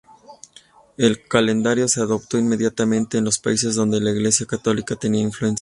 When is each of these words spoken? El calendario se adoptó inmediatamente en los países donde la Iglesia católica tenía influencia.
El 0.97 1.27
calendario 1.27 1.87
se 1.87 2.01
adoptó 2.01 2.39
inmediatamente 2.39 3.19
en 3.19 3.23
los 3.23 3.37
países 3.37 3.75
donde 3.75 4.01
la 4.01 4.09
Iglesia 4.09 4.47
católica 4.47 4.95
tenía 4.95 5.21
influencia. 5.21 5.49